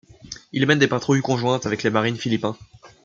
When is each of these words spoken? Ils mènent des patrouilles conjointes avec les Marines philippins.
Ils 0.51 0.65
mènent 0.65 0.79
des 0.79 0.87
patrouilles 0.87 1.21
conjointes 1.21 1.67
avec 1.67 1.83
les 1.83 1.91
Marines 1.91 2.17
philippins. 2.17 2.57